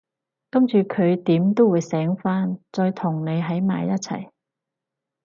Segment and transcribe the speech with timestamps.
[0.49, 4.31] 今次佢點都會醒返，再同你喺埋一齊